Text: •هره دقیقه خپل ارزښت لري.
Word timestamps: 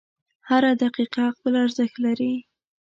•هره 0.49 0.71
دقیقه 0.83 1.23
خپل 1.35 1.53
ارزښت 1.63 1.95
لري. 2.05 2.33